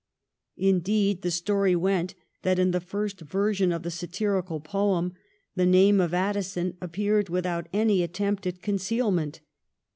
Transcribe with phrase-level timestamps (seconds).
[0.57, 5.13] Indeed, the story went that in the first version of the satirical poem
[5.55, 9.41] the name of Addison appeared without any attempt at concealment.